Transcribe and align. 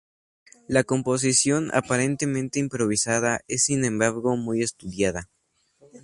La 0.67 0.83
composición, 0.83 1.69
aparentemente 1.75 2.57
improvisada, 2.57 3.41
es 3.47 3.65
sin 3.65 3.85
embargo 3.85 4.35
muy 4.35 4.63
estudiada. 4.63 5.29